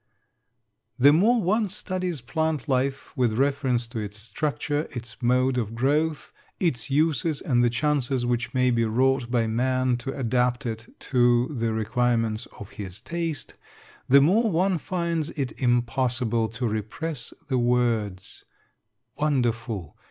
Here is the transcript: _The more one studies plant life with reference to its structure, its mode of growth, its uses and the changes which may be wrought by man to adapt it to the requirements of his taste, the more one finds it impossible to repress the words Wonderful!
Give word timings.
_The 0.97 1.13
more 1.13 1.39
one 1.39 1.67
studies 1.67 2.21
plant 2.21 2.67
life 2.67 3.15
with 3.15 3.37
reference 3.37 3.87
to 3.89 3.99
its 3.99 4.17
structure, 4.17 4.87
its 4.89 5.17
mode 5.21 5.59
of 5.59 5.75
growth, 5.75 6.33
its 6.59 6.89
uses 6.89 7.39
and 7.39 7.63
the 7.63 7.69
changes 7.69 8.25
which 8.25 8.51
may 8.51 8.71
be 8.71 8.83
wrought 8.85 9.29
by 9.29 9.45
man 9.45 9.97
to 9.97 10.11
adapt 10.17 10.65
it 10.65 10.91
to 11.11 11.49
the 11.53 11.71
requirements 11.71 12.47
of 12.59 12.71
his 12.71 12.99
taste, 12.99 13.53
the 14.09 14.21
more 14.21 14.49
one 14.49 14.79
finds 14.79 15.29
it 15.29 15.51
impossible 15.61 16.47
to 16.49 16.67
repress 16.67 17.31
the 17.47 17.59
words 17.59 18.43
Wonderful! 19.19 19.95